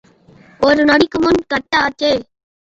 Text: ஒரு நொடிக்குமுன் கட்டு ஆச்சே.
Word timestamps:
ஒரு 0.59 0.81
நொடிக்குமுன் 0.85 1.39
கட்டு 1.47 1.77
ஆச்சே. 1.77 2.11